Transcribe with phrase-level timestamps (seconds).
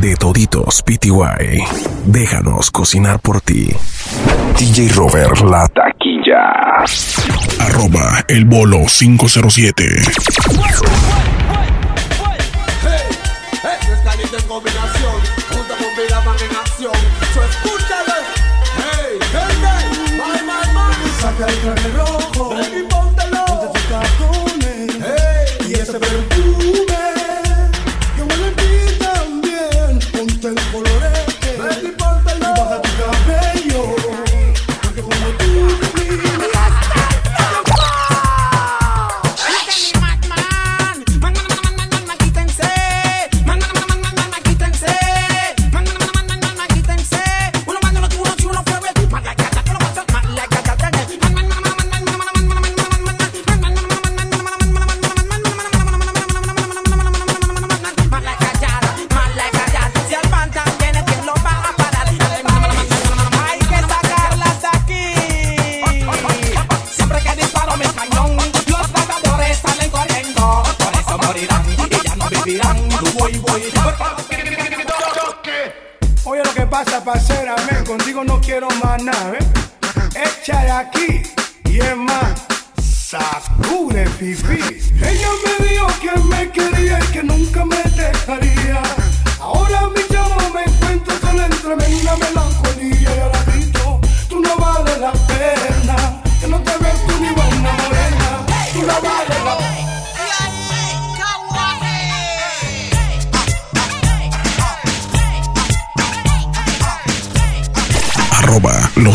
[0.00, 1.62] de Toditos PTY.
[2.06, 3.68] Déjanos cocinar por ti.
[4.58, 6.84] DJ Robert La Taquilla.
[7.60, 9.84] Arroba el bolo 507.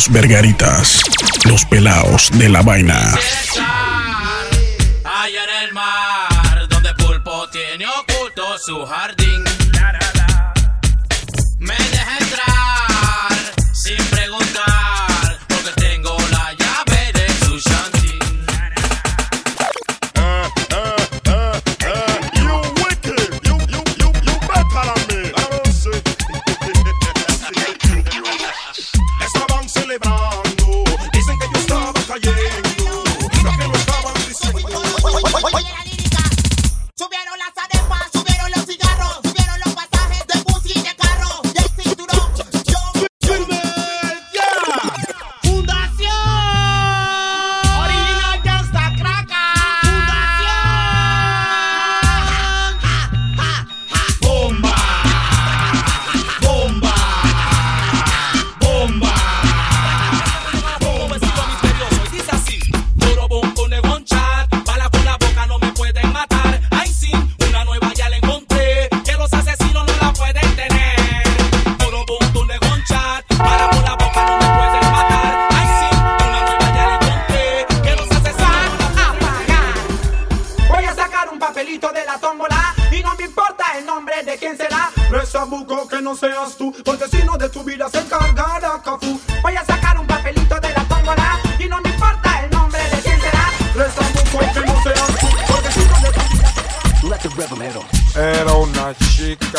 [0.04, 1.02] Los Vergaritas,
[1.46, 3.16] los pelaos de la vaina.
[5.06, 9.23] Allá en el mar, donde Pulpo tiene oculto su jardín.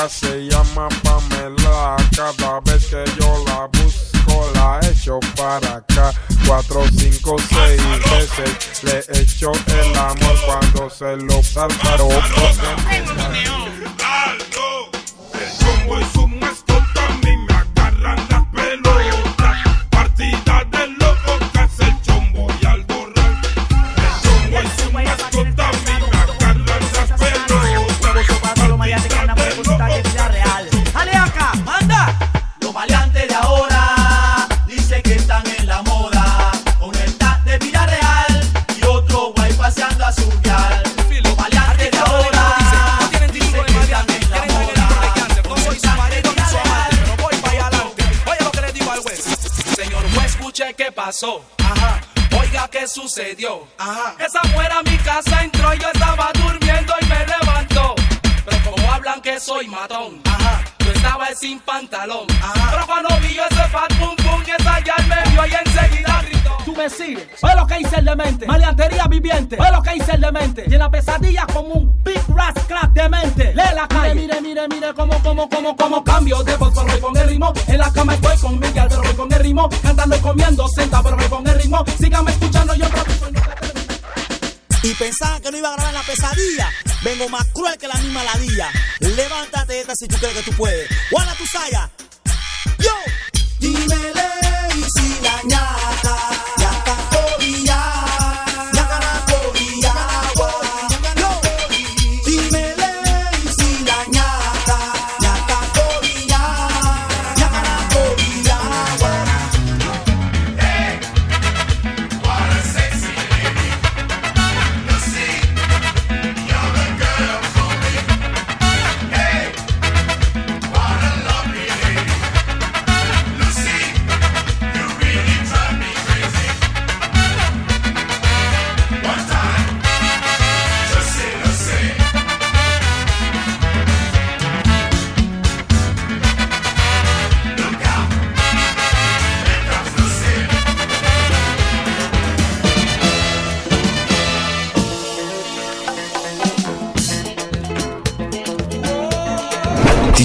[0.09, 1.97] se llama Pamela.
[2.15, 6.12] Cada vez que yo la busco, la echo para acá.
[6.47, 12.10] Cuatro, cinco, seis veces le echo el amor cuando se lo saltaron.
[70.66, 73.54] Y en la pesadilla como un big ras clap demente.
[73.54, 74.14] Lee la calle.
[74.16, 77.28] Mire, mire, mire, mire como, como, como, como cambio de voz, pero voy con el
[77.28, 77.52] ritmo.
[77.69, 79.69] En la cama estoy con Miguel, pero voy con el ritmo.
[79.82, 81.84] Cantando y comiendo, senta, pero voy con el ritmo.
[81.98, 83.32] Síganme escuchando, yo creo que soy
[84.82, 86.70] y pensaba que no iba a grabar la pesadilla.
[87.02, 88.70] Vengo más cruel que la misma ladilla.
[89.00, 90.90] Levántate esta si tú crees que tú puedes.
[91.10, 91.90] ¡Guarda tu saya!
[92.78, 92.92] ¡Yo!
[93.60, 94.28] Dímele
[94.76, 95.94] y si la añade.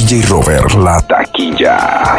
[0.10, 2.18] DJ Robert La Taquilla.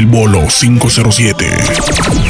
[0.00, 2.29] El Bolo 507.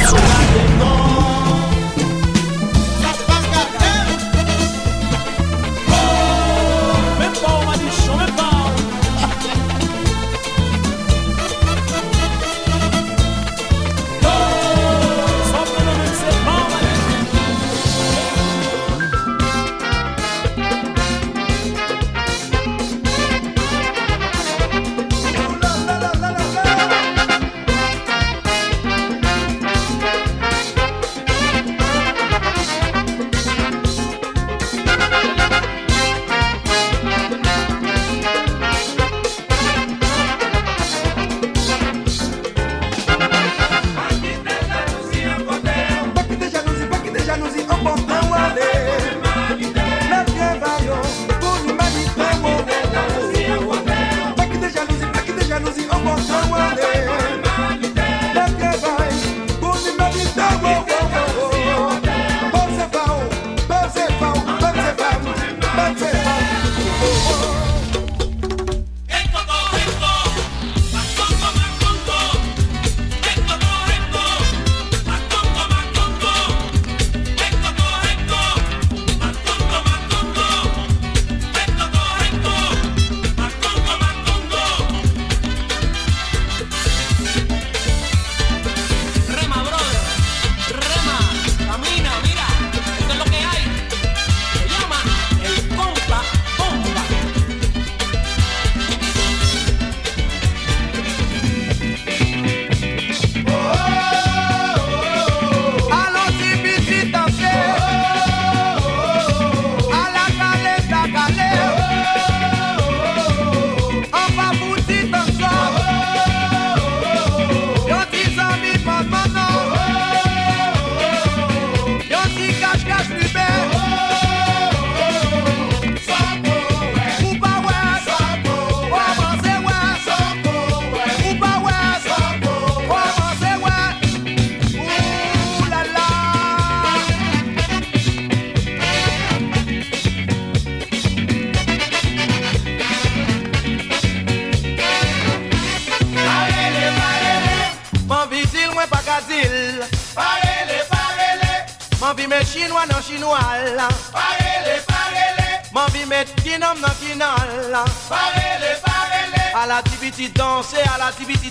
[161.11, 161.50] positivity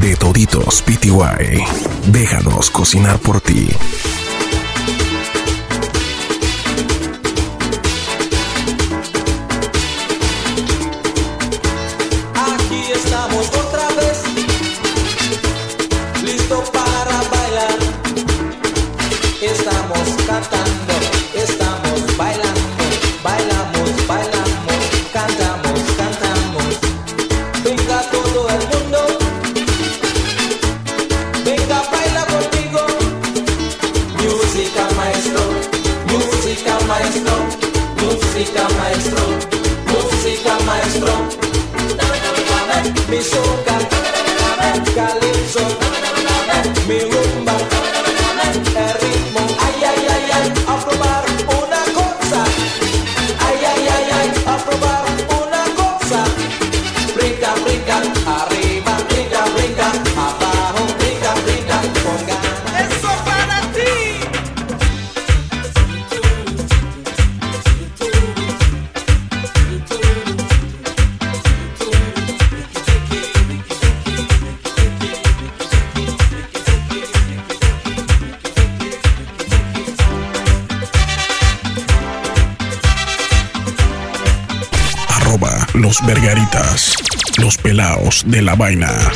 [0.00, 1.64] de Toditos PTY.
[2.06, 3.68] Déjanos cocinar por ti.
[85.90, 86.94] Los Vergaritas,
[87.38, 89.10] los pelaos de la vaina.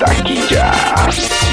[0.00, 1.49] taquilla.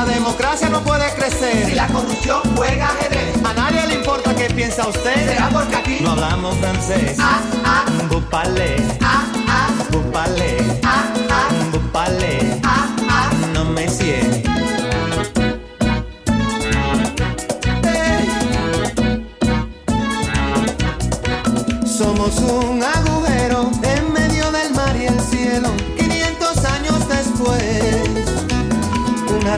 [0.00, 1.66] la democracia no puede crecer.
[1.66, 3.36] Si la corrupción juega ajedrez.
[3.44, 5.14] A nadie le importa qué piensa usted.
[5.28, 7.16] Será porque aquí no hablamos francés.
[7.18, 7.84] Ah, ah.
[8.08, 8.76] Bupale.
[9.02, 9.68] Ah, ah.
[9.90, 10.56] Bupale.
[10.84, 11.48] Ah, ah.
[11.72, 12.60] Bupale.
[12.64, 13.30] Ah, ah.
[13.52, 14.50] No me siento.
[21.84, 23.09] Somos un agua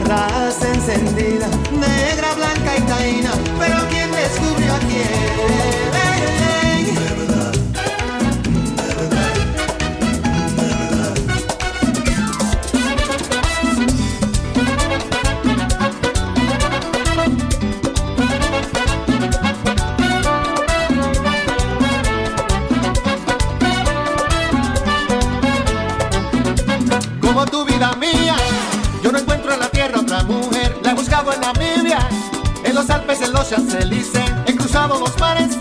[0.03, 3.31] raza encendida, negra, blanca y taína.
[32.63, 35.57] En los Alpes, en los Champs-Élysées, he cruzado los mares.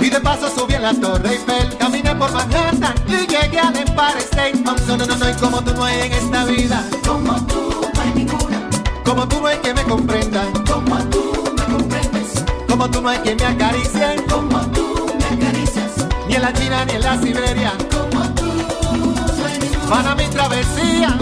[0.00, 4.18] Y de paso subí en la Torre Eiffel, caminé por Manhattan y llegué al Empire
[4.18, 4.54] State.
[4.54, 8.00] no, no, no, no, y como tú no hay en esta vida, como tú no
[8.02, 8.68] hay ninguna,
[9.04, 13.18] como tú no hay que me comprendan, como tú me comprendes, como tú no hay
[13.20, 15.92] que me acaricien, como tú me acaricias,
[16.28, 19.88] ni en la China ni en la Siberia, como tú no soy ninguna.
[19.88, 21.16] Para mi travesía,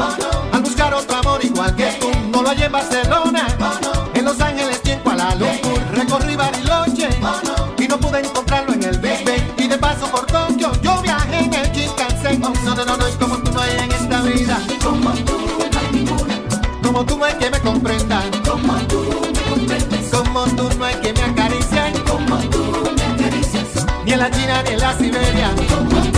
[0.52, 1.21] al buscar otra
[1.52, 3.46] tiempo al que tú no lo llevas en Barcelona.
[3.60, 5.48] Oh, en Los Ángeles tiempo a la luz,
[5.92, 9.42] recorrí Bariloche oh, y no pude encontrarlo en el Big Bang.
[9.58, 12.42] Y de paso por Tokio yo viajé en el Shinkansen.
[12.44, 14.60] Oh, no, no, no, no, y como tú no hay en esta vida.
[14.82, 16.46] Como tú no hay.
[16.82, 18.30] Como tú no hay que me comprendan.
[18.48, 20.10] Como tú me comprendes.
[20.10, 21.92] Como tú no hay que me acaricien.
[23.14, 23.86] Acaricias.
[24.04, 25.50] Ni en la China ni en la Siberia.
[25.68, 26.11] Como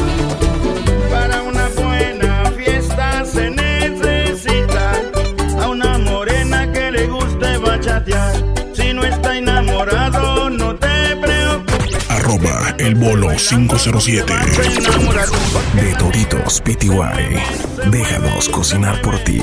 [13.05, 14.33] bolo 507.
[15.75, 16.91] De Doritos PTY.
[17.91, 19.43] Déjanos cocinar por ti.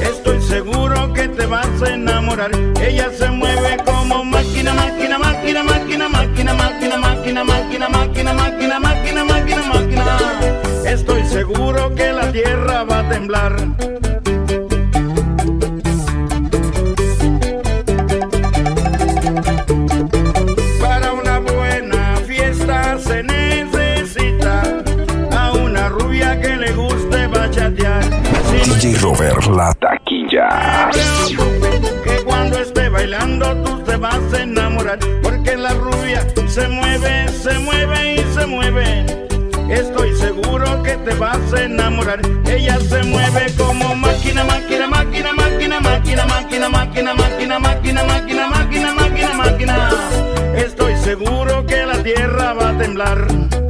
[0.00, 2.52] Estoy seguro que te vas a enamorar.
[2.80, 9.24] Ella se mueve como máquina, máquina, máquina, máquina, máquina, máquina, máquina, máquina, máquina, máquina, máquina,
[9.24, 10.40] máquina, máquina.
[10.86, 14.01] Estoy seguro que la tierra va a temblar.
[34.92, 39.06] Enamorar porque la rubia se mueve, se mueve y se mueve.
[39.68, 42.20] Estoy seguro que te vas a enamorar.
[42.46, 48.92] Ella se mueve como máquina, máquina, máquina, máquina, máquina, máquina, máquina, máquina, máquina, máquina, máquina,
[48.94, 49.90] máquina, máquina.
[50.56, 53.61] Estoy seguro que la tierra va a temblar.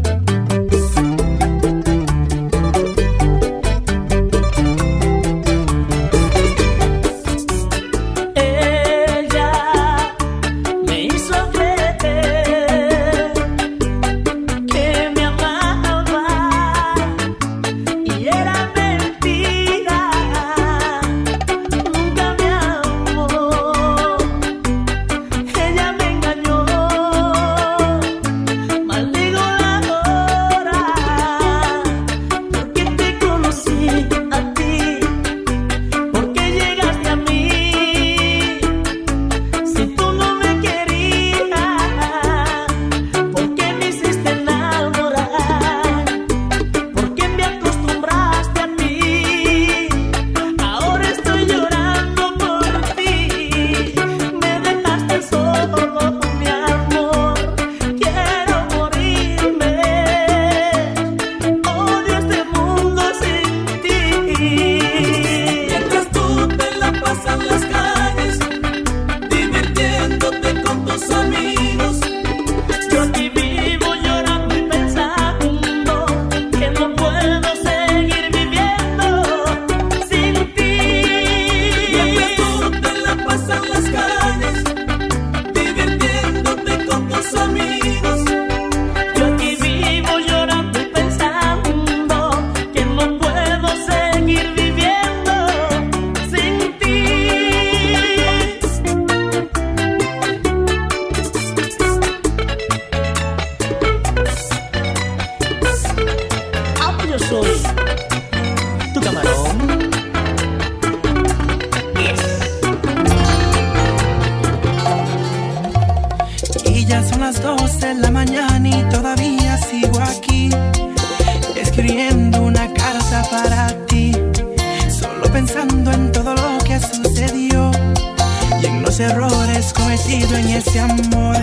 [130.72, 131.36] Ese amor.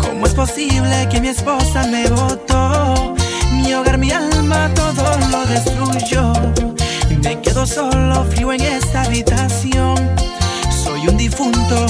[0.00, 3.14] ¿Cómo es posible que mi esposa me votó?
[3.52, 6.32] Mi hogar, mi alma, todo lo destruyó.
[7.22, 9.96] Me quedo solo, frío en esta habitación.
[10.82, 11.86] Soy un difunto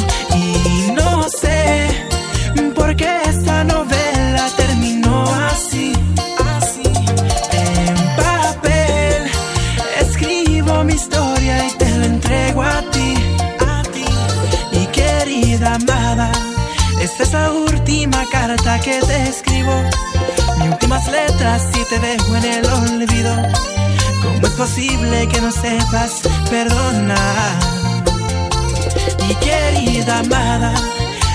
[17.30, 19.72] esta es la última carta que te escribo.
[20.58, 23.36] Mis últimas letras y te dejo en el olvido.
[24.22, 27.58] ¿Cómo es posible que no sepas perdonar?
[29.28, 30.74] Mi querida amada,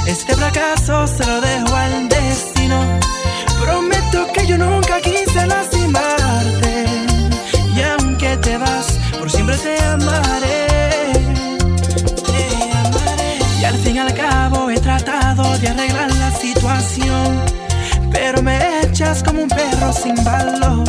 [0.06, 3.00] este fracaso se lo dejo al destino.
[3.62, 6.86] Prometo que yo nunca quise lastimarte.
[7.74, 10.55] Y aunque te vas, por siempre te amaré.
[18.12, 20.88] Pero me echas como un perro sin valor.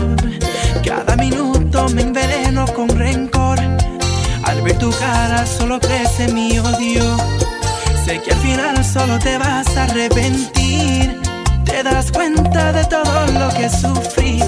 [0.84, 3.58] Cada minuto me enveneno con rencor.
[4.44, 7.16] Al ver tu cara solo crece mi odio.
[8.04, 11.20] Sé que al final solo te vas a arrepentir.
[11.64, 14.40] Te darás cuenta de todo lo que sufrí.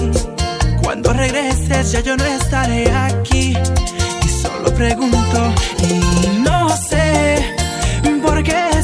[0.81, 3.57] Cuando regreses ya yo no estaré aquí.
[4.25, 7.55] Y solo pregunto y no sé
[8.21, 8.78] por qué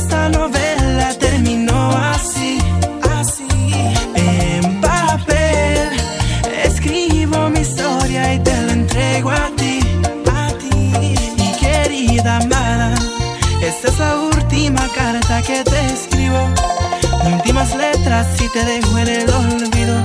[17.65, 19.95] las letras si te dejo en el olvido?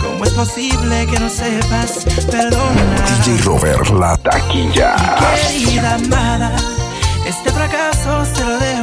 [0.00, 2.96] ¿Cómo es posible que no sepas perdona?
[3.24, 4.96] DJ Robert La Taquilla.
[5.54, 6.50] Mi querida amada,
[7.26, 8.81] este fracaso se lo dejo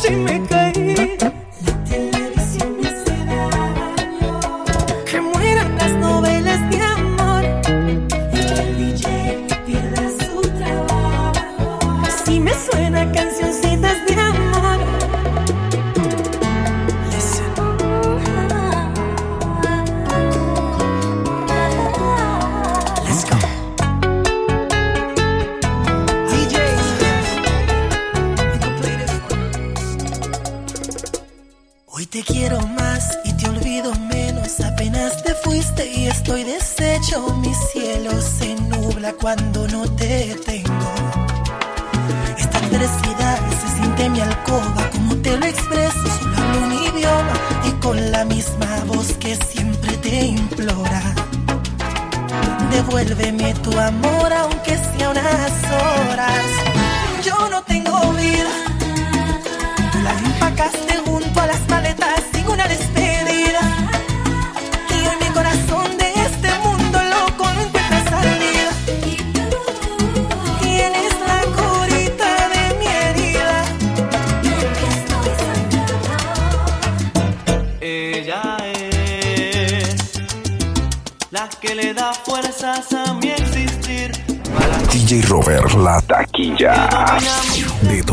[0.00, 0.49] touching me.
[53.54, 56.49] Tu amor aunque sea unas horas.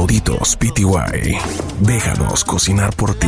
[0.07, 1.37] favoritos, PTY.
[1.81, 3.27] Déjanos cocinar por ti.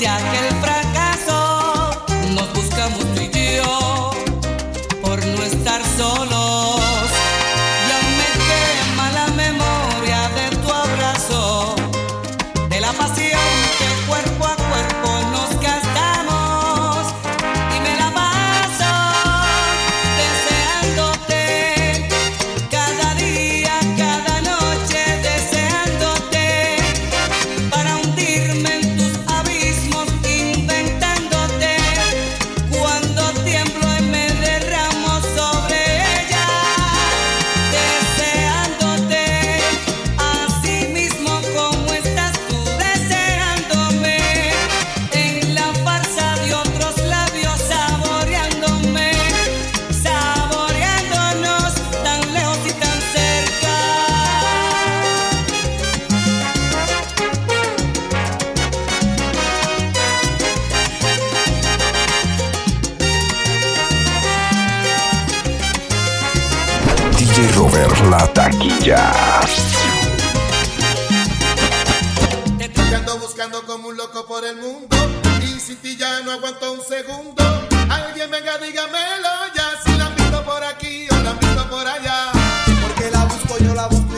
[0.00, 0.49] de
[74.40, 74.96] por el mundo
[75.42, 77.42] y sin ti ya no aguanto un segundo.
[77.90, 81.86] Alguien venga, dígamelo ya si la han visto por aquí o la han visto por
[81.86, 82.32] allá.
[82.80, 84.09] Porque la busco, yo la busco.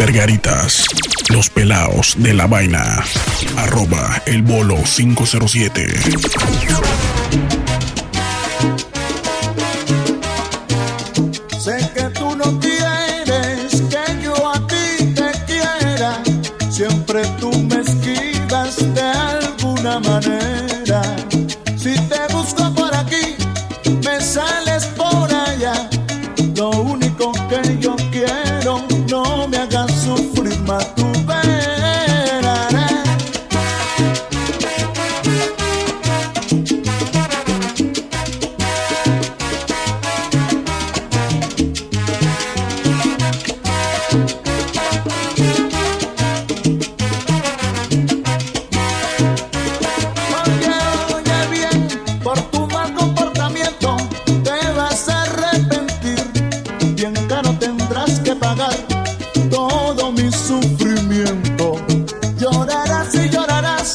[0.00, 0.86] Vergaritas,
[1.28, 3.04] los pelaos de la vaina,
[3.58, 5.88] arroba el bolo 507.
[59.50, 61.76] todo mi sufrimiento.
[62.36, 63.94] Llorarás y llorarás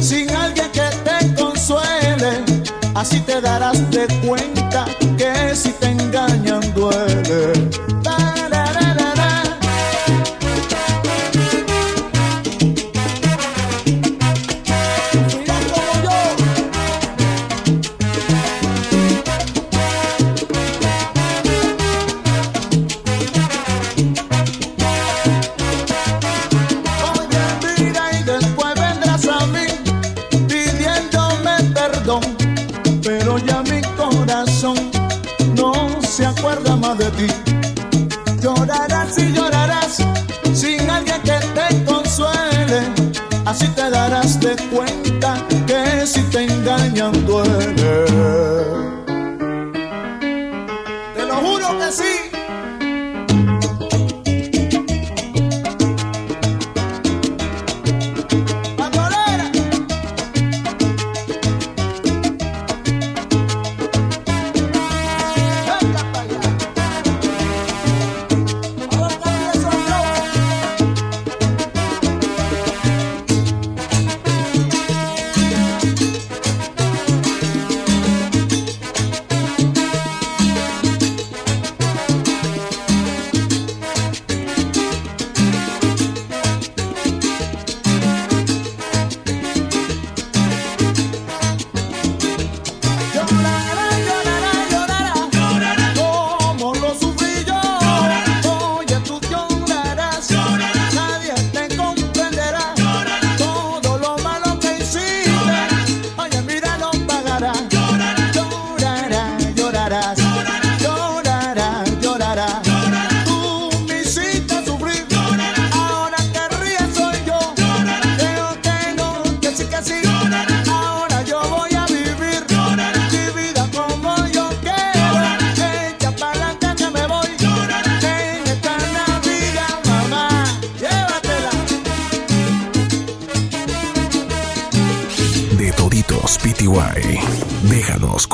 [0.00, 2.44] sin alguien que te consuele,
[2.94, 4.51] así te darás de cuenta.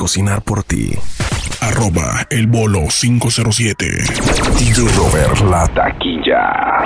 [0.08, 0.90] cocinar por ti.
[1.60, 3.84] Arroba el bolo 507.
[4.56, 6.82] DJ Robert La Taquilla.